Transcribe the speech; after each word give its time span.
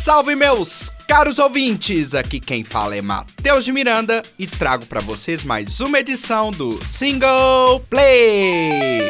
Salve 0.00 0.34
meus 0.34 0.90
caros 1.06 1.38
ouvintes! 1.38 2.14
Aqui 2.14 2.40
quem 2.40 2.64
fala 2.64 2.96
é 2.96 3.02
Matheus 3.02 3.66
de 3.66 3.70
Miranda 3.70 4.22
e 4.38 4.46
trago 4.46 4.86
para 4.86 4.98
vocês 4.98 5.44
mais 5.44 5.78
uma 5.82 6.00
edição 6.00 6.50
do 6.50 6.82
Single 6.82 7.80
Play. 7.80 9.02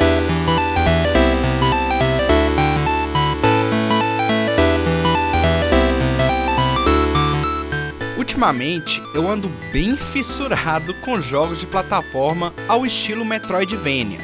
Ultimamente 8.17 9.01
eu 9.15 9.29
ando 9.29 9.47
bem 9.71 9.95
fissurado 9.95 10.93
com 10.95 11.21
jogos 11.21 11.61
de 11.61 11.67
plataforma 11.67 12.53
ao 12.67 12.85
estilo 12.85 13.23
Metroidvania 13.23 14.19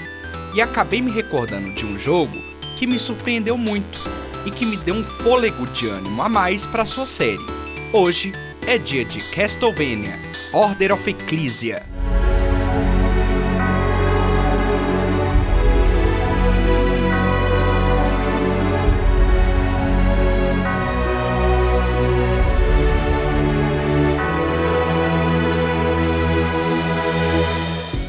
e 0.53 0.61
acabei 0.61 1.01
me 1.01 1.11
recordando 1.11 1.73
de 1.73 1.85
um 1.85 1.97
jogo 1.97 2.37
que 2.75 2.85
me 2.85 2.99
surpreendeu 2.99 3.57
muito 3.57 4.26
e 4.47 4.51
que 4.51 4.65
me 4.65 4.77
deu 4.77 4.95
um 4.95 5.03
fôlego 5.03 5.67
de 5.67 5.89
ânimo 5.89 6.21
a 6.21 6.29
mais 6.29 6.65
para 6.65 6.85
sua 6.85 7.05
série. 7.05 7.45
Hoje 7.91 8.31
é 8.65 8.77
dia 8.77 9.03
de 9.03 9.19
Castlevania 9.31 10.17
Order 10.53 10.93
of 10.93 11.09
Ecclesia. 11.09 11.85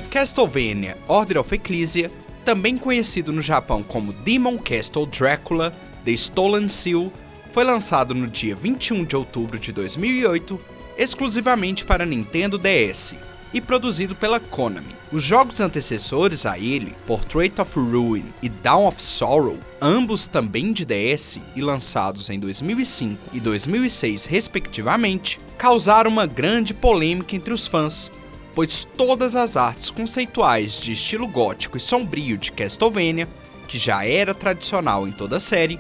Castlevania 0.09 0.97
Order 1.09 1.39
of 1.39 1.53
Ecclesia, 1.53 2.13
também 2.45 2.79
conhecido 2.79 3.33
no 3.33 3.43
Japão 3.43 3.83
como 3.83 4.13
Demon 4.13 4.57
Castle 4.57 5.07
Dracula, 5.07 5.73
The 6.09 6.15
Stolen 6.15 6.71
Seal, 6.71 7.13
foi 7.53 7.65
lançado 7.65 8.15
no 8.15 8.27
dia 8.27 8.57
21 8.57 9.05
de 9.05 9.15
outubro 9.15 9.59
de 9.59 9.71
2008, 9.73 10.59
exclusivamente 10.97 11.85
para 11.85 12.07
Nintendo 12.07 12.57
DS 12.57 13.15
e 13.53 13.61
produzido 13.61 14.15
pela 14.15 14.41
Konami. 14.41 14.97
Os 15.13 15.23
jogos 15.23 15.61
antecessores 15.61 16.47
a 16.47 16.59
ele, 16.59 16.95
Portrait 17.07 17.61
of 17.61 17.79
Ruin 17.79 18.25
e 18.43 18.49
Dawn 18.49 18.87
of 18.87 19.03
Sorrow, 19.03 19.59
ambos 19.83 20.27
também 20.27 20.73
de 20.73 20.87
DS 20.87 21.41
e 21.55 21.61
lançados 21.61 22.31
em 22.31 22.41
2005 22.41 23.21
e 23.35 23.39
2006 23.39 24.25
respectivamente, 24.25 25.39
causaram 25.59 26.11
uma 26.11 26.25
grande 26.25 26.73
polêmica 26.73 27.37
entre 27.37 27.53
os 27.53 27.67
fãs, 27.67 28.11
pois 28.55 28.83
todas 28.97 29.37
as 29.37 29.59
artes 29.59 29.91
conceituais 29.91 30.81
de 30.81 30.93
estilo 30.93 31.27
gótico 31.27 31.77
e 31.77 31.81
sombrio 31.81 32.39
de 32.39 32.51
Castlevania, 32.51 33.29
que 33.67 33.77
já 33.79 34.07
era 34.07 34.33
tradicional 34.33 35.07
em 35.07 35.13
toda 35.13 35.37
a 35.37 35.41
série, 35.41 35.79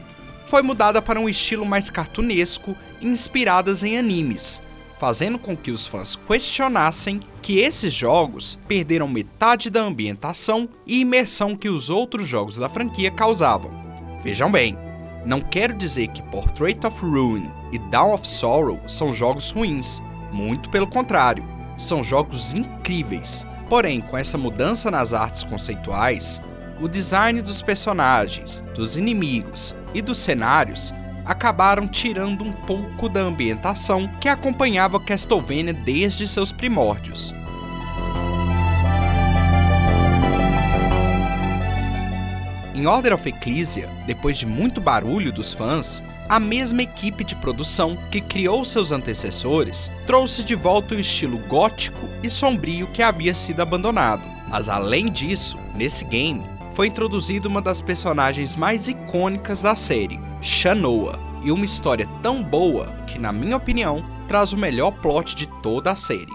foi 0.48 0.62
mudada 0.62 1.02
para 1.02 1.20
um 1.20 1.28
estilo 1.28 1.66
mais 1.66 1.90
cartunesco 1.90 2.74
inspiradas 3.02 3.84
em 3.84 3.98
animes, 3.98 4.62
fazendo 4.98 5.38
com 5.38 5.54
que 5.54 5.70
os 5.70 5.86
fãs 5.86 6.16
questionassem 6.16 7.20
que 7.42 7.58
esses 7.58 7.92
jogos 7.92 8.58
perderam 8.66 9.06
metade 9.06 9.68
da 9.68 9.80
ambientação 9.80 10.68
e 10.86 11.00
imersão 11.00 11.54
que 11.54 11.68
os 11.68 11.90
outros 11.90 12.26
jogos 12.26 12.56
da 12.56 12.68
franquia 12.68 13.10
causavam. 13.10 13.70
Vejam 14.24 14.50
bem, 14.50 14.76
não 15.26 15.40
quero 15.40 15.74
dizer 15.74 16.08
que 16.08 16.22
Portrait 16.22 16.84
of 16.86 16.98
Ruin 17.04 17.50
e 17.70 17.78
Dawn 17.78 18.14
of 18.14 18.26
Sorrow 18.26 18.80
são 18.86 19.12
jogos 19.12 19.50
ruins, 19.50 20.02
muito 20.32 20.70
pelo 20.70 20.86
contrário 20.86 21.44
são 21.78 22.02
jogos 22.02 22.52
incríveis. 22.52 23.46
Porém, 23.68 24.00
com 24.00 24.18
essa 24.18 24.36
mudança 24.36 24.90
nas 24.90 25.12
artes 25.12 25.44
conceituais, 25.44 26.40
o 26.80 26.88
design 26.88 27.40
dos 27.40 27.62
personagens, 27.62 28.64
dos 28.74 28.96
inimigos 28.96 29.74
e 29.94 30.02
dos 30.02 30.18
cenários 30.18 30.92
acabaram 31.24 31.86
tirando 31.86 32.42
um 32.42 32.52
pouco 32.52 33.08
da 33.08 33.20
ambientação 33.20 34.08
que 34.20 34.28
acompanhava 34.28 34.98
Castlevania 34.98 35.74
desde 35.74 36.26
seus 36.26 36.52
primórdios. 36.52 37.34
Em 42.74 42.86
Order 42.86 43.12
of 43.12 43.28
Ecclesia, 43.28 43.88
depois 44.06 44.38
de 44.38 44.46
muito 44.46 44.80
barulho 44.80 45.32
dos 45.32 45.52
fãs, 45.52 46.02
a 46.28 46.38
mesma 46.38 46.82
equipe 46.82 47.24
de 47.24 47.34
produção 47.34 47.96
que 48.10 48.20
criou 48.20 48.64
seus 48.64 48.92
antecessores 48.92 49.90
trouxe 50.06 50.44
de 50.44 50.54
volta 50.54 50.94
o 50.94 51.00
estilo 51.00 51.38
gótico 51.48 52.08
e 52.22 52.30
sombrio 52.30 52.86
que 52.86 53.02
havia 53.02 53.34
sido 53.34 53.60
abandonado. 53.60 54.22
Mas 54.48 54.68
além 54.68 55.06
disso, 55.06 55.58
nesse 55.74 56.04
game, 56.04 56.42
foi 56.78 56.86
introduzida 56.86 57.48
uma 57.48 57.60
das 57.60 57.80
personagens 57.80 58.54
mais 58.54 58.86
icônicas 58.86 59.62
da 59.62 59.74
série, 59.74 60.20
Shanoa, 60.40 61.18
e 61.42 61.50
uma 61.50 61.64
história 61.64 62.08
tão 62.22 62.40
boa 62.40 62.86
que, 63.04 63.18
na 63.18 63.32
minha 63.32 63.56
opinião, 63.56 64.00
traz 64.28 64.52
o 64.52 64.56
melhor 64.56 64.92
plot 64.92 65.34
de 65.34 65.48
toda 65.60 65.90
a 65.90 65.96
série. 65.96 66.32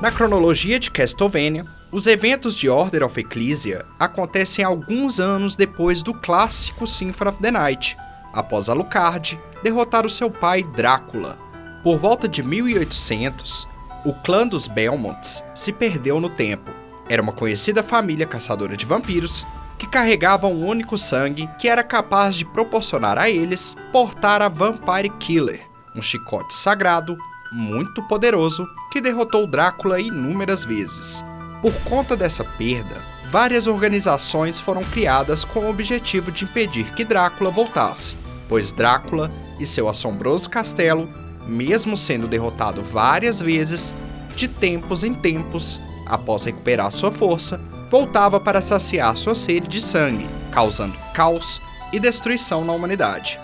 Na 0.00 0.12
cronologia 0.12 0.78
de 0.78 0.92
Castlevania, 0.92 1.66
os 1.90 2.06
eventos 2.06 2.56
de 2.56 2.68
Order 2.68 3.02
of 3.02 3.18
Ecclesia 3.18 3.84
acontecem 3.98 4.64
alguns 4.64 5.18
anos 5.18 5.56
depois 5.56 6.00
do 6.00 6.14
clássico 6.14 6.86
Symphony 6.86 7.30
of 7.30 7.40
the 7.40 7.50
Night, 7.50 7.96
após 8.32 8.68
Alucard 8.68 9.36
derrotar 9.64 10.06
o 10.06 10.10
seu 10.10 10.30
pai 10.30 10.62
Drácula. 10.62 11.43
Por 11.84 11.98
volta 11.98 12.26
de 12.26 12.42
1800, 12.42 13.68
o 14.06 14.14
clã 14.14 14.46
dos 14.46 14.66
Belmonts 14.66 15.44
se 15.54 15.70
perdeu 15.70 16.18
no 16.18 16.30
tempo. 16.30 16.70
Era 17.10 17.20
uma 17.20 17.30
conhecida 17.30 17.82
família 17.82 18.26
caçadora 18.26 18.74
de 18.74 18.86
vampiros 18.86 19.46
que 19.76 19.86
carregava 19.86 20.46
um 20.46 20.66
único 20.66 20.96
sangue 20.96 21.46
que 21.58 21.68
era 21.68 21.84
capaz 21.84 22.36
de 22.36 22.46
proporcionar 22.46 23.18
a 23.18 23.28
eles 23.28 23.76
portar 23.92 24.40
a 24.40 24.48
Vampire 24.48 25.10
Killer, 25.20 25.60
um 25.94 26.00
chicote 26.00 26.54
sagrado 26.54 27.18
muito 27.52 28.02
poderoso 28.04 28.66
que 28.90 28.98
derrotou 28.98 29.46
Drácula 29.46 30.00
inúmeras 30.00 30.64
vezes. 30.64 31.22
Por 31.60 31.74
conta 31.82 32.16
dessa 32.16 32.44
perda, 32.44 32.96
várias 33.30 33.66
organizações 33.66 34.58
foram 34.58 34.82
criadas 34.84 35.44
com 35.44 35.60
o 35.60 35.68
objetivo 35.68 36.32
de 36.32 36.44
impedir 36.44 36.94
que 36.94 37.04
Drácula 37.04 37.50
voltasse, 37.50 38.16
pois 38.48 38.72
Drácula 38.72 39.30
e 39.60 39.66
seu 39.66 39.86
assombroso 39.86 40.48
castelo, 40.48 41.06
mesmo 41.46 41.96
sendo 41.96 42.26
derrotado 42.26 42.82
várias 42.82 43.40
vezes, 43.40 43.94
de 44.34 44.48
tempos 44.48 45.04
em 45.04 45.14
tempos, 45.14 45.80
após 46.06 46.44
recuperar 46.44 46.90
sua 46.90 47.10
força, 47.10 47.60
voltava 47.90 48.40
para 48.40 48.60
saciar 48.60 49.14
sua 49.16 49.34
sede 49.34 49.68
de 49.68 49.80
sangue, 49.80 50.26
causando 50.50 50.96
caos 51.12 51.60
e 51.92 52.00
destruição 52.00 52.64
na 52.64 52.72
humanidade. 52.72 53.38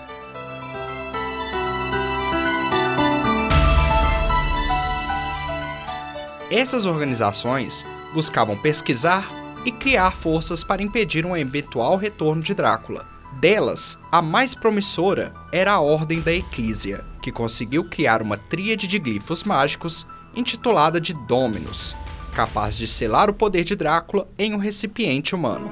Essas 6.51 6.85
organizações 6.85 7.85
buscavam 8.13 8.57
pesquisar 8.57 9.31
e 9.63 9.71
criar 9.71 10.11
forças 10.11 10.65
para 10.65 10.83
impedir 10.83 11.25
um 11.25 11.37
eventual 11.37 11.95
retorno 11.95 12.41
de 12.41 12.53
Drácula. 12.53 13.10
Delas, 13.41 13.97
a 14.11 14.21
mais 14.21 14.53
promissora 14.53 15.33
era 15.51 15.73
a 15.73 15.79
Ordem 15.79 16.21
da 16.21 16.31
Eclísia, 16.31 17.03
que 17.23 17.31
conseguiu 17.31 17.83
criar 17.83 18.21
uma 18.21 18.37
tríade 18.37 18.85
de 18.85 18.99
glifos 18.99 19.43
mágicos 19.43 20.05
intitulada 20.35 21.01
de 21.01 21.15
Dominus, 21.25 21.95
capaz 22.35 22.77
de 22.77 22.85
selar 22.85 23.31
o 23.31 23.33
poder 23.33 23.63
de 23.63 23.75
Drácula 23.75 24.27
em 24.37 24.53
um 24.53 24.59
recipiente 24.59 25.33
humano. 25.33 25.71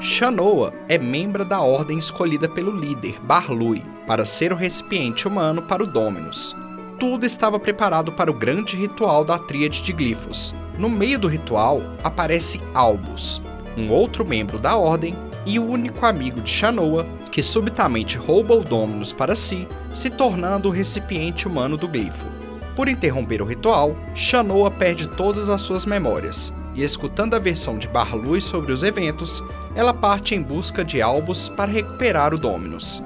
Shanoa 0.00 0.72
é 0.88 0.96
membro 0.96 1.44
da 1.44 1.60
ordem 1.60 1.98
escolhida 1.98 2.48
pelo 2.48 2.74
líder, 2.74 3.20
Barlui, 3.20 3.84
para 4.06 4.24
ser 4.24 4.54
o 4.54 4.56
recipiente 4.56 5.28
humano 5.28 5.60
para 5.60 5.82
o 5.82 5.86
Dominus 5.86 6.56
tudo 6.98 7.26
estava 7.26 7.58
preparado 7.58 8.12
para 8.12 8.30
o 8.30 8.34
grande 8.34 8.76
ritual 8.76 9.24
da 9.24 9.38
Tríade 9.38 9.82
de 9.82 9.92
Glifos. 9.92 10.54
No 10.78 10.88
meio 10.88 11.18
do 11.18 11.28
ritual 11.28 11.82
aparece 12.02 12.60
Albus, 12.72 13.42
um 13.76 13.90
outro 13.90 14.24
membro 14.24 14.58
da 14.58 14.76
Ordem 14.76 15.14
e 15.46 15.58
o 15.58 15.66
único 15.66 16.06
amigo 16.06 16.40
de 16.40 16.50
Shanoa, 16.50 17.06
que 17.30 17.42
subitamente 17.42 18.16
rouba 18.16 18.54
o 18.54 18.64
Dominus 18.64 19.12
para 19.12 19.36
si, 19.36 19.68
se 19.92 20.08
tornando 20.08 20.68
o 20.68 20.72
recipiente 20.72 21.46
humano 21.46 21.76
do 21.76 21.88
glifo. 21.88 22.26
Por 22.76 22.88
interromper 22.88 23.42
o 23.42 23.44
ritual, 23.44 23.96
Shanoa 24.14 24.70
perde 24.70 25.08
todas 25.08 25.48
as 25.48 25.60
suas 25.60 25.86
memórias, 25.86 26.52
e 26.74 26.82
escutando 26.82 27.34
a 27.34 27.38
versão 27.38 27.78
de 27.78 27.86
Barlui 27.86 28.40
sobre 28.40 28.72
os 28.72 28.82
eventos, 28.82 29.42
ela 29.74 29.94
parte 29.94 30.34
em 30.34 30.42
busca 30.42 30.84
de 30.84 31.00
Albus 31.00 31.48
para 31.48 31.70
recuperar 31.70 32.34
o 32.34 32.38
Dominus. 32.38 33.02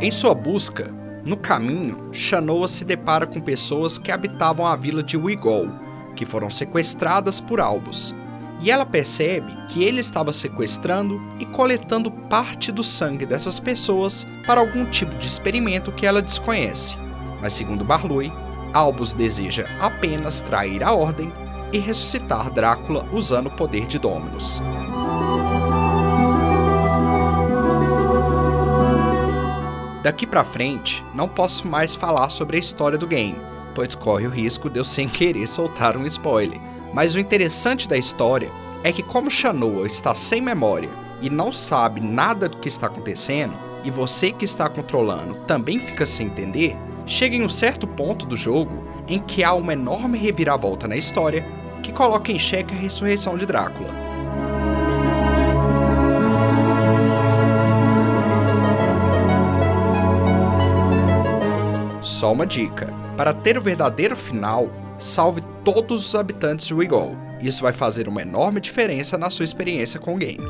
Em 0.00 0.10
sua 0.10 0.34
busca, 0.34 0.97
no 1.24 1.36
caminho, 1.36 2.08
Shanoa 2.12 2.68
se 2.68 2.84
depara 2.84 3.26
com 3.26 3.40
pessoas 3.40 3.98
que 3.98 4.10
habitavam 4.12 4.66
a 4.66 4.76
vila 4.76 5.02
de 5.02 5.16
Wigol, 5.16 5.68
que 6.16 6.24
foram 6.24 6.50
sequestradas 6.50 7.40
por 7.40 7.60
Albus. 7.60 8.14
e 8.60 8.70
ela 8.70 8.84
percebe 8.84 9.52
que 9.68 9.84
ele 9.84 10.00
estava 10.00 10.32
sequestrando 10.32 11.20
e 11.38 11.44
coletando 11.44 12.10
parte 12.10 12.72
do 12.72 12.82
sangue 12.82 13.24
dessas 13.24 13.60
pessoas 13.60 14.26
para 14.46 14.60
algum 14.60 14.84
tipo 14.84 15.14
de 15.16 15.28
experimento 15.28 15.92
que 15.92 16.04
ela 16.04 16.20
desconhece. 16.20 16.96
Mas 17.40 17.52
segundo 17.52 17.84
Barlui, 17.84 18.32
Albus 18.72 19.14
deseja 19.14 19.64
apenas 19.80 20.40
trair 20.40 20.82
a 20.82 20.92
ordem 20.92 21.32
e 21.72 21.78
ressuscitar 21.78 22.50
Drácula 22.50 23.06
usando 23.12 23.46
o 23.46 23.50
poder 23.50 23.86
de 23.86 23.98
Dominus. 23.98 24.60
Daqui 30.08 30.26
pra 30.26 30.42
frente, 30.42 31.04
não 31.12 31.28
posso 31.28 31.68
mais 31.68 31.94
falar 31.94 32.30
sobre 32.30 32.56
a 32.56 32.58
história 32.58 32.96
do 32.96 33.06
game, 33.06 33.36
pois 33.74 33.94
corre 33.94 34.26
o 34.26 34.30
risco 34.30 34.70
de 34.70 34.80
eu 34.80 34.84
sem 34.84 35.06
querer 35.06 35.46
soltar 35.46 35.98
um 35.98 36.06
spoiler. 36.06 36.58
Mas 36.94 37.14
o 37.14 37.18
interessante 37.18 37.86
da 37.86 37.94
história 37.94 38.50
é 38.82 38.90
que 38.90 39.02
como 39.02 39.30
Shanoa 39.30 39.86
está 39.86 40.14
sem 40.14 40.40
memória 40.40 40.88
e 41.20 41.28
não 41.28 41.52
sabe 41.52 42.00
nada 42.00 42.48
do 42.48 42.56
que 42.56 42.68
está 42.68 42.86
acontecendo, 42.86 43.52
e 43.84 43.90
você 43.90 44.32
que 44.32 44.46
está 44.46 44.66
controlando 44.66 45.34
também 45.46 45.78
fica 45.78 46.06
sem 46.06 46.28
entender, 46.28 46.74
chega 47.04 47.36
em 47.36 47.44
um 47.44 47.48
certo 47.50 47.86
ponto 47.86 48.24
do 48.24 48.34
jogo 48.34 48.82
em 49.06 49.18
que 49.18 49.44
há 49.44 49.52
uma 49.52 49.74
enorme 49.74 50.16
reviravolta 50.16 50.88
na 50.88 50.96
história 50.96 51.46
que 51.82 51.92
coloca 51.92 52.32
em 52.32 52.38
xeque 52.38 52.72
a 52.72 52.78
ressurreição 52.78 53.36
de 53.36 53.44
Drácula. 53.44 54.07
Só 62.18 62.32
uma 62.32 62.44
dica: 62.44 62.92
para 63.16 63.32
ter 63.32 63.56
o 63.56 63.62
verdadeiro 63.62 64.16
final, 64.16 64.68
salve 64.98 65.40
todos 65.62 66.04
os 66.04 66.14
habitantes 66.16 66.66
de 66.66 66.74
Wigol. 66.74 67.16
Isso 67.40 67.62
vai 67.62 67.72
fazer 67.72 68.08
uma 68.08 68.20
enorme 68.20 68.60
diferença 68.60 69.16
na 69.16 69.30
sua 69.30 69.44
experiência 69.44 70.00
com 70.00 70.16
o 70.16 70.18
game. 70.18 70.44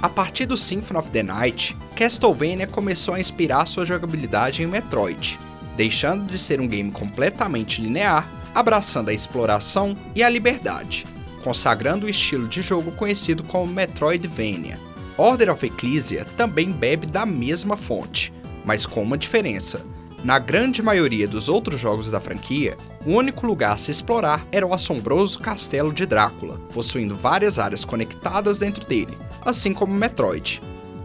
A 0.00 0.08
partir 0.08 0.46
do 0.46 0.56
Symphony 0.56 1.00
of 1.00 1.10
the 1.10 1.24
Night, 1.24 1.76
Castlevania 1.96 2.68
começou 2.68 3.14
a 3.14 3.20
inspirar 3.20 3.66
sua 3.66 3.84
jogabilidade 3.84 4.62
em 4.62 4.66
Metroid, 4.68 5.40
deixando 5.76 6.30
de 6.30 6.38
ser 6.38 6.60
um 6.60 6.68
game 6.68 6.92
completamente 6.92 7.82
linear, 7.82 8.28
abraçando 8.54 9.08
a 9.08 9.12
exploração 9.12 9.96
e 10.14 10.22
a 10.22 10.28
liberdade, 10.28 11.04
consagrando 11.44 12.06
o 12.06 12.08
estilo 12.08 12.48
de 12.48 12.62
jogo 12.62 12.90
conhecido 12.92 13.44
como 13.44 13.70
Metroidvania. 13.70 14.80
Order 15.18 15.52
of 15.52 15.64
Ecclesia 15.64 16.26
também 16.36 16.72
bebe 16.72 17.06
da 17.06 17.26
mesma 17.26 17.76
fonte, 17.76 18.32
mas 18.64 18.86
com 18.86 19.02
uma 19.02 19.18
diferença. 19.18 19.82
Na 20.24 20.38
grande 20.38 20.82
maioria 20.82 21.28
dos 21.28 21.50
outros 21.50 21.78
jogos 21.78 22.10
da 22.10 22.18
franquia, 22.18 22.78
o 23.04 23.10
único 23.10 23.46
lugar 23.46 23.74
a 23.74 23.76
se 23.76 23.90
explorar 23.90 24.46
era 24.50 24.66
o 24.66 24.72
assombroso 24.72 25.38
castelo 25.38 25.92
de 25.92 26.06
Drácula, 26.06 26.58
possuindo 26.72 27.14
várias 27.14 27.58
áreas 27.58 27.84
conectadas 27.84 28.58
dentro 28.58 28.86
dele, 28.86 29.16
assim 29.44 29.74
como 29.74 29.92
Metroid. 29.92 30.62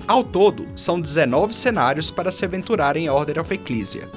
Ao 0.07 0.23
todo, 0.23 0.65
são 0.73 1.01
19 1.01 1.53
cenários 1.53 2.09
para 2.09 2.31
se 2.31 2.45
aventurar 2.45 2.95
em 2.95 3.09
Order 3.09 3.39
of 3.39 3.53
Ecclesia. 3.53 4.09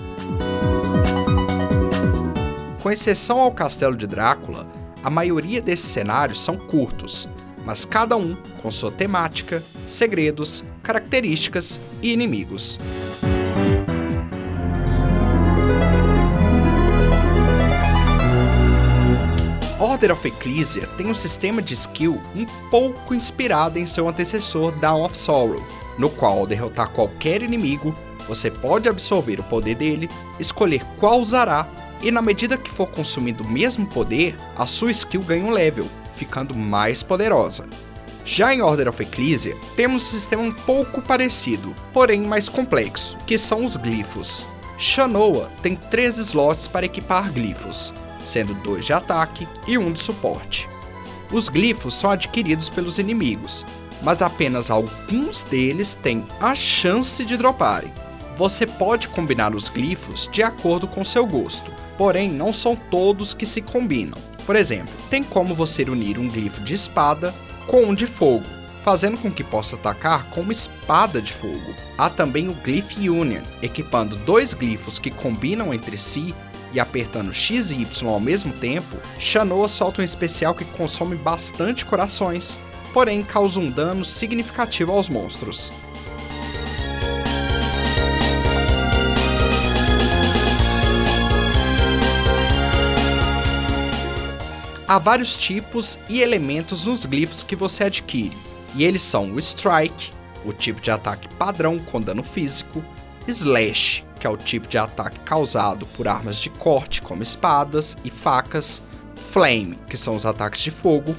Com 2.80 2.90
exceção 2.90 3.40
ao 3.40 3.50
castelo 3.50 3.96
de 3.96 4.06
Drácula, 4.06 4.66
a 5.02 5.10
maioria 5.10 5.60
desses 5.60 5.87
cenários 5.87 6.43
são 6.43 6.56
curtos, 6.56 7.28
mas 7.64 7.84
cada 7.84 8.16
um 8.16 8.37
com 8.62 8.70
sua 8.70 8.90
temática, 8.90 9.62
segredos, 9.87 10.64
características 10.82 11.81
e 12.00 12.12
inimigos. 12.12 12.78
Order 19.78 20.12
of 20.12 20.28
Ecclesia 20.28 20.87
tem 20.96 21.08
um 21.08 21.14
sistema 21.14 21.60
de 21.60 21.75
skill 21.75 22.20
um 22.34 22.46
pouco 22.70 23.14
inspirado 23.14 23.78
em 23.78 23.87
seu 23.87 24.08
antecessor 24.08 24.72
Dawn 24.78 25.05
of 25.05 25.16
Sorrow, 25.16 25.60
no 25.98 26.08
qual 26.08 26.38
ao 26.38 26.46
derrotar 26.46 26.88
qualquer 26.90 27.43
inimigo, 27.43 27.94
você 28.28 28.50
pode 28.50 28.88
absorver 28.88 29.40
o 29.40 29.44
poder 29.44 29.75
dele, 29.75 30.08
escolher 30.38 30.84
qual 30.98 31.20
usará, 31.20 31.66
e 32.02 32.10
na 32.10 32.20
medida 32.20 32.58
que 32.58 32.70
for 32.70 32.88
consumindo 32.88 33.44
o 33.44 33.49
mesmo 33.49 33.87
poder, 33.87 34.37
a 34.56 34.66
sua 34.66 34.90
skill 34.90 35.22
ganha 35.22 35.44
um 35.44 35.50
level, 35.50 35.87
ficando 36.16 36.54
mais 36.54 37.02
poderosa. 37.02 37.66
Já 38.25 38.54
em 38.54 38.62
Order 38.62 38.88
of 38.88 39.02
Ecclesia, 39.02 39.56
temos 39.75 40.02
um 40.02 40.06
sistema 40.06 40.43
um 40.43 40.52
pouco 40.52 41.02
parecido, 41.02 41.75
porém 41.93 42.22
mais 42.22 42.49
complexo, 42.49 43.16
que 43.26 43.37
são 43.37 43.64
os 43.64 43.76
glifos. 43.76 44.46
Shanoa 44.78 45.50
tem 45.62 45.76
três 45.76 46.19
slots 46.19 46.66
para 46.69 46.87
equipar 46.87 47.32
glifos, 47.32 47.93
sendo 48.25 48.55
dois 48.55 48.87
de 48.87 48.93
ataque 48.93 49.46
e 49.66 49.76
um 49.76 49.93
de 49.93 50.00
suporte. 50.00 50.69
Os 51.32 51.48
glifos 51.48 51.94
são 51.94 52.10
adquiridos 52.10 52.69
pelos 52.69 52.98
inimigos, 52.98 53.64
mas 54.02 54.22
apenas 54.22 54.70
alguns 54.70 55.43
deles 55.44 55.94
têm 55.94 56.26
a 56.40 56.55
chance 56.55 57.25
de 57.25 57.37
droparem. 57.37 57.93
Você 58.37 58.67
pode 58.67 59.08
combinar 59.08 59.55
os 59.55 59.69
glifos 59.69 60.29
de 60.32 60.43
acordo 60.43 60.87
com 60.87 61.05
seu 61.05 61.26
gosto, 61.26 61.70
porém 61.99 62.31
não 62.31 62.52
são 62.52 62.75
todos 62.75 63.34
que 63.34 63.44
se 63.44 63.61
combinam. 63.61 64.19
Por 64.46 64.56
exemplo, 64.56 64.93
tem 65.11 65.23
como 65.23 65.55
você 65.55 65.82
unir 65.82 66.19
um 66.19 66.29
glifo 66.29 66.61
de 66.62 66.75
espada 66.75 67.34
com 67.67 67.84
um 67.84 67.94
de 67.94 68.06
fogo, 68.06 68.44
fazendo 68.82 69.17
com 69.19 69.31
que 69.31 69.44
possa 69.44 69.76
atacar 69.76 70.25
com 70.31 70.40
uma 70.40 70.52
espada 70.52 71.20
de 71.20 71.32
fogo. 71.32 71.75
Há 71.96 72.11
também 72.11 72.49
o 72.49 72.55
Glyph 72.55 72.96
Union, 72.96 73.43
equipando 73.62 74.17
dois 74.17 74.55
glifos 74.55 74.99
que 74.99 75.11
combinam 75.11 75.73
entre 75.73 75.96
si 75.99 76.34
e 76.73 76.81
apertando 76.81 77.32
X 77.32 77.70
e 77.70 77.82
Y 77.82 78.08
ao 78.08 78.19
mesmo 78.19 78.52
tempo, 78.55 78.96
Shanoa 79.19 79.69
solta 79.69 80.00
um 80.00 80.05
especial 80.05 80.55
que 80.55 80.64
consome 80.64 81.14
bastante 81.14 81.84
corações, 81.84 82.58
porém 82.93 83.23
causa 83.23 83.61
um 83.61 83.70
dano 83.70 84.05
significativo 84.05 84.90
aos 84.90 85.08
monstros. 85.08 85.70
Há 94.92 94.98
vários 94.98 95.38
tipos 95.38 95.98
e 96.06 96.20
elementos 96.20 96.84
nos 96.84 97.06
glifos 97.06 97.42
que 97.42 97.56
você 97.56 97.84
adquire, 97.84 98.36
e 98.74 98.84
eles 98.84 99.00
são 99.00 99.32
o 99.32 99.38
Strike, 99.38 100.12
o 100.44 100.52
tipo 100.52 100.82
de 100.82 100.90
ataque 100.90 101.34
padrão 101.36 101.78
com 101.78 101.98
dano 101.98 102.22
físico, 102.22 102.84
Slash, 103.26 104.04
que 104.20 104.26
é 104.26 104.28
o 104.28 104.36
tipo 104.36 104.68
de 104.68 104.76
ataque 104.76 105.18
causado 105.20 105.86
por 105.86 106.06
armas 106.06 106.36
de 106.36 106.50
corte, 106.50 107.00
como 107.00 107.22
espadas 107.22 107.96
e 108.04 108.10
facas, 108.10 108.82
Flame, 109.30 109.78
que 109.88 109.96
são 109.96 110.14
os 110.14 110.26
ataques 110.26 110.60
de 110.60 110.70
fogo, 110.70 111.16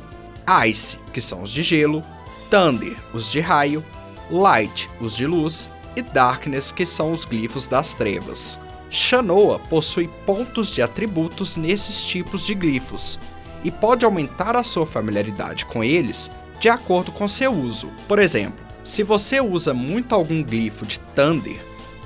Ice, 0.70 1.00
que 1.12 1.20
são 1.20 1.42
os 1.42 1.50
de 1.50 1.64
gelo, 1.64 2.04
Thunder, 2.52 2.96
os 3.12 3.32
de 3.32 3.40
raio, 3.40 3.84
Light, 4.30 4.88
os 5.00 5.16
de 5.16 5.26
luz, 5.26 5.72
e 5.96 6.04
Darkness, 6.04 6.72
que 6.72 6.86
são 6.86 7.12
os 7.12 7.26
glifos 7.26 7.68
das 7.68 7.96
trevas. 7.96 8.60
Shanoa 8.92 9.58
possui 9.58 10.08
pontos 10.28 10.70
de 10.70 10.84
atributos 10.84 11.58
nesses 11.58 12.06
tipos 12.06 12.46
de 12.46 12.54
glifos 12.54 13.18
e 13.64 13.72
pode 13.72 14.06
aumentar 14.06 14.56
a 14.56 14.64
sua 14.64 14.86
familiaridade 14.86 15.66
com 15.66 15.84
eles 15.84 16.30
de 16.60 16.70
acordo 16.70 17.12
com 17.12 17.28
seu 17.28 17.52
uso. 17.52 17.90
Por 18.08 18.20
exemplo, 18.20 18.64
se 18.84 19.04
você 19.04 19.40
usa 19.40 19.74
muito 19.74 20.14
algum 20.14 20.44
glifo 20.44 20.86
de 20.86 21.00
Thunder, 21.00 21.60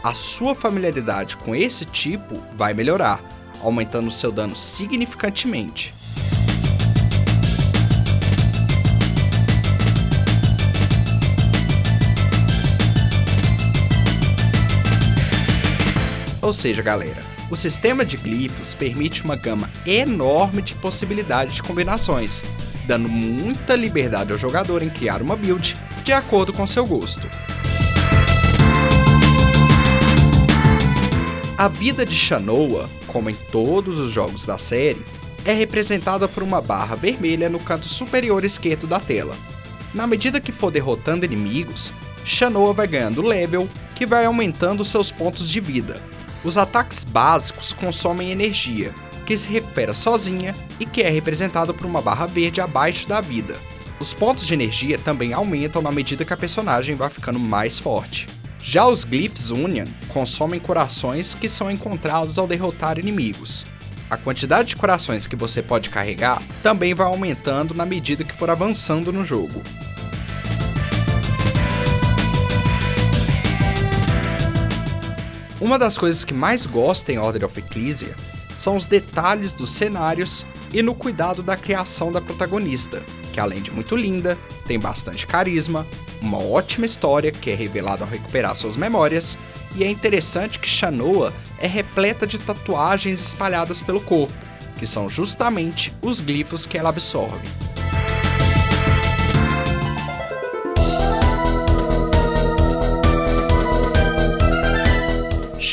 a 0.03 0.13
sua 0.13 0.53
familiaridade 0.53 1.35
com 1.37 1.55
esse 1.55 1.85
tipo 1.85 2.41
vai 2.55 2.73
melhorar, 2.73 3.19
aumentando 3.61 4.11
seu 4.11 4.31
dano 4.31 4.55
significantemente. 4.55 5.93
Ou 16.47 16.53
seja, 16.53 16.81
galera, 16.81 17.19
o 17.51 17.57
sistema 17.57 18.05
de 18.05 18.15
glifos 18.15 18.73
permite 18.73 19.21
uma 19.21 19.35
gama 19.35 19.69
enorme 19.85 20.61
de 20.61 20.75
possibilidades 20.75 21.55
de 21.55 21.61
combinações, 21.61 22.41
dando 22.85 23.09
muita 23.09 23.75
liberdade 23.75 24.31
ao 24.31 24.37
jogador 24.37 24.81
em 24.81 24.89
criar 24.89 25.21
uma 25.21 25.35
build 25.35 25.75
de 26.05 26.13
acordo 26.13 26.53
com 26.53 26.65
seu 26.65 26.85
gosto. 26.85 27.27
A 31.57 31.67
vida 31.67 32.05
de 32.05 32.15
Shanoa, 32.15 32.89
como 33.07 33.29
em 33.29 33.35
todos 33.51 33.99
os 33.99 34.13
jogos 34.13 34.45
da 34.45 34.57
série, 34.57 35.03
é 35.43 35.51
representada 35.51 36.29
por 36.29 36.43
uma 36.43 36.61
barra 36.61 36.95
vermelha 36.95 37.49
no 37.49 37.59
canto 37.59 37.89
superior 37.89 38.45
esquerdo 38.45 38.87
da 38.87 39.01
tela. 39.01 39.35
Na 39.93 40.07
medida 40.07 40.39
que 40.39 40.53
for 40.53 40.71
derrotando 40.71 41.25
inimigos, 41.25 41.93
Shanoa 42.23 42.71
vai 42.71 42.87
ganhando 42.87 43.21
level, 43.21 43.67
que 43.93 44.05
vai 44.05 44.23
aumentando 44.23 44.85
seus 44.85 45.11
pontos 45.11 45.49
de 45.49 45.59
vida. 45.59 46.01
Os 46.47 46.57
ataques 46.57 47.03
básicos 47.03 47.73
consomem 47.73 48.31
energia, 48.31 48.95
que 49.25 49.35
se 49.35 49.49
recupera 49.49 49.93
sozinha 49.93 50.55
e 50.79 50.85
que 50.85 51.01
é 51.01 51.09
representada 51.09 51.73
por 51.73 51.85
uma 51.85 52.01
barra 52.01 52.25
verde 52.25 52.61
abaixo 52.61 53.05
da 53.05 53.19
vida. 53.19 53.57
Os 53.99 54.13
pontos 54.13 54.47
de 54.47 54.53
energia 54.53 54.97
também 54.97 55.33
aumentam 55.33 55.81
na 55.81 55.91
medida 55.91 56.23
que 56.23 56.31
a 56.31 56.37
personagem 56.37 56.95
vai 56.95 57.09
ficando 57.09 57.37
mais 57.37 57.79
forte. 57.79 58.29
Já 58.63 58.87
os 58.87 59.03
Glyphs 59.03 59.51
Union 59.51 59.87
consomem 60.07 60.57
corações 60.57 61.35
que 61.35 61.49
são 61.49 61.69
encontrados 61.69 62.39
ao 62.39 62.47
derrotar 62.47 62.97
inimigos. 62.97 63.65
A 64.09 64.15
quantidade 64.15 64.69
de 64.69 64.77
corações 64.77 65.27
que 65.27 65.35
você 65.35 65.61
pode 65.61 65.89
carregar 65.89 66.41
também 66.63 66.93
vai 66.93 67.07
aumentando 67.07 67.73
na 67.73 67.85
medida 67.85 68.23
que 68.23 68.33
for 68.33 68.49
avançando 68.49 69.11
no 69.11 69.25
jogo. 69.25 69.61
Uma 75.59 75.79
das 75.79 75.97
coisas 75.97 76.23
que 76.23 76.35
mais 76.35 76.67
gosto 76.67 77.09
em 77.09 77.17
Order 77.17 77.43
of 77.43 77.59
Ecclesia 77.59 78.15
são 78.53 78.75
os 78.75 78.85
detalhes 78.85 79.53
dos 79.53 79.71
cenários 79.71 80.45
e 80.71 80.83
no 80.83 80.93
cuidado 80.93 81.41
da 81.41 81.57
criação 81.57 82.11
da 82.11 82.21
protagonista, 82.21 83.01
que 83.33 83.39
além 83.39 83.61
de 83.61 83.71
muito 83.71 83.95
linda, 83.95 84.37
tem 84.67 84.79
bastante 84.79 85.25
carisma, 85.25 85.87
uma 86.21 86.37
ótima 86.37 86.85
história 86.85 87.31
que 87.31 87.49
é 87.49 87.55
revelada 87.55 88.03
ao 88.03 88.09
recuperar 88.09 88.55
suas 88.55 88.77
memórias, 88.77 89.35
e 89.75 89.83
é 89.83 89.89
interessante 89.89 90.59
que 90.59 90.67
Shanoa 90.67 91.33
é 91.59 91.67
repleta 91.67 92.27
de 92.27 92.37
tatuagens 92.37 93.19
espalhadas 93.19 93.81
pelo 93.81 94.01
corpo, 94.01 94.33
que 94.77 94.85
são 94.85 95.09
justamente 95.09 95.91
os 96.03 96.21
glifos 96.21 96.67
que 96.67 96.77
ela 96.77 96.89
absorve. 96.89 97.47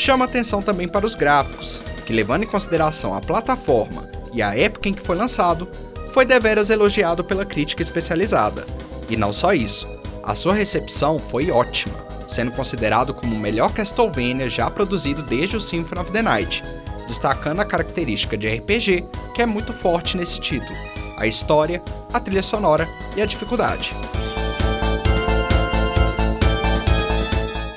Chama 0.05 0.25
atenção 0.25 0.61
também 0.61 0.87
para 0.87 1.03
os 1.03 1.15
gráficos, 1.15 1.81
que 2.05 2.13
levando 2.13 2.43
em 2.43 2.45
consideração 2.45 3.15
a 3.15 3.21
plataforma 3.21 4.07
e 4.31 4.39
a 4.39 4.55
época 4.55 4.87
em 4.87 4.93
que 4.93 5.01
foi 5.01 5.15
lançado, 5.15 5.67
foi 6.13 6.23
deveras 6.27 6.69
elogiado 6.69 7.23
pela 7.23 7.43
crítica 7.43 7.81
especializada. 7.81 8.67
E 9.09 9.17
não 9.17 9.33
só 9.33 9.51
isso, 9.51 9.87
a 10.23 10.35
sua 10.35 10.53
recepção 10.53 11.17
foi 11.17 11.49
ótima, 11.49 11.95
sendo 12.27 12.51
considerado 12.51 13.15
como 13.15 13.35
o 13.35 13.39
melhor 13.39 13.73
Castlevania 13.73 14.47
já 14.47 14.69
produzido 14.69 15.23
desde 15.23 15.57
o 15.57 15.61
Symphony 15.61 15.99
of 15.99 16.11
the 16.11 16.21
Night, 16.21 16.63
destacando 17.07 17.61
a 17.61 17.65
característica 17.65 18.37
de 18.37 18.47
RPG 18.47 19.05
que 19.33 19.41
é 19.41 19.45
muito 19.47 19.73
forte 19.73 20.17
nesse 20.17 20.39
título: 20.39 20.77
a 21.17 21.25
história, 21.25 21.81
a 22.13 22.19
trilha 22.19 22.43
sonora 22.43 22.87
e 23.17 23.23
a 23.23 23.25
dificuldade. 23.25 23.91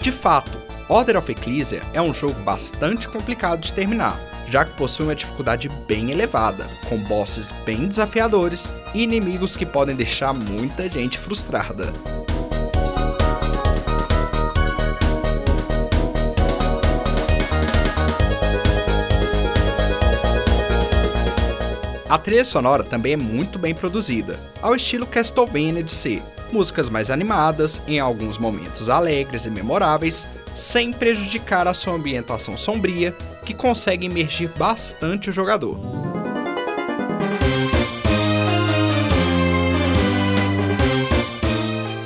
De 0.03 0.13
fato, 0.13 0.58
Order 0.91 1.19
of 1.19 1.31
Ecclesia 1.31 1.83
é 1.93 2.01
um 2.01 2.15
jogo 2.15 2.41
bastante 2.41 3.07
complicado 3.09 3.61
de 3.61 3.75
terminar, 3.75 4.19
já 4.49 4.65
que 4.65 4.75
possui 4.75 5.05
uma 5.05 5.15
dificuldade 5.15 5.69
bem 5.87 6.11
elevada, 6.11 6.67
com 6.89 6.97
bosses 7.05 7.53
bem 7.67 7.87
desafiadores 7.87 8.73
e 8.95 9.03
inimigos 9.03 9.55
que 9.55 9.67
podem 9.67 9.95
deixar 9.95 10.33
muita 10.33 10.89
gente 10.89 11.19
frustrada. 11.19 11.93
A 22.09 22.17
trilha 22.17 22.47
sonora 22.47 22.83
também 22.83 23.13
é 23.13 23.17
muito 23.19 23.59
bem 23.59 23.75
produzida, 23.75 24.41
ao 24.63 24.75
estilo 24.75 25.07
Castlevania 25.07 25.83
de 25.83 25.91
ser, 25.91 26.23
músicas 26.53 26.89
mais 26.89 27.11
animadas, 27.11 27.83
em 27.87 27.99
alguns 27.99 28.39
momentos 28.39 28.89
alegres 28.89 29.47
e 29.47 29.51
memoráveis, 29.51 30.27
sem 30.55 30.93
prejudicar 30.93 31.69
a 31.69 31.75
sua 31.75 31.95
ambientação 31.95 32.57
sombria, 32.57 33.15
que 33.45 33.55
consegue 33.55 34.07
imergir 34.07 34.51
bastante 34.57 35.31
o 35.31 35.33
jogador. 35.33 35.79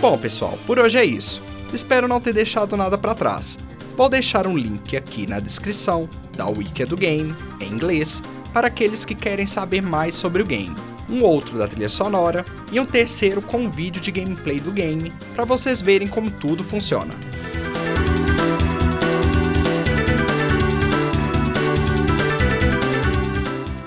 Bom, 0.00 0.18
pessoal, 0.18 0.58
por 0.66 0.78
hoje 0.78 0.98
é 0.98 1.04
isso. 1.04 1.40
Espero 1.72 2.08
não 2.08 2.20
ter 2.20 2.34
deixado 2.34 2.76
nada 2.76 2.98
para 2.98 3.14
trás. 3.14 3.58
Vou 3.96 4.08
deixar 4.08 4.46
um 4.46 4.56
link 4.56 4.96
aqui 4.96 5.26
na 5.26 5.38
descrição 5.38 6.08
da 6.36 6.46
wiki 6.46 6.84
do 6.84 6.96
game, 6.96 7.34
em 7.60 7.68
inglês, 7.68 8.22
para 8.52 8.66
aqueles 8.66 9.04
que 9.04 9.14
querem 9.14 9.46
saber 9.46 9.80
mais 9.80 10.14
sobre 10.14 10.42
o 10.42 10.46
game, 10.46 10.74
um 11.12 11.22
outro 11.22 11.58
da 11.58 11.68
trilha 11.68 11.88
sonora 11.88 12.44
e 12.72 12.80
um 12.80 12.86
terceiro 12.86 13.42
com 13.42 13.58
um 13.58 13.70
vídeo 13.70 14.00
de 14.00 14.10
gameplay 14.10 14.58
do 14.58 14.72
game 14.72 15.12
para 15.34 15.44
vocês 15.44 15.82
verem 15.82 16.08
como 16.08 16.30
tudo 16.30 16.64
funciona. 16.64 17.14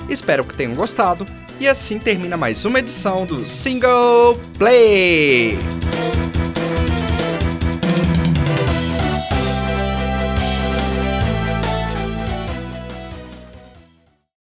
Espero 0.07 0.45
que 0.45 0.55
tenham 0.55 0.75
gostado 0.75 1.25
e 1.59 1.67
assim 1.67 1.97
termina 1.99 2.37
mais 2.37 2.63
uma 2.63 2.79
edição 2.79 3.25
do 3.25 3.43
Single 3.45 4.39
Play. 4.57 5.57